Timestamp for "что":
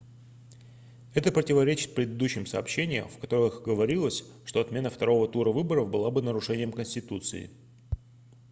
4.45-4.59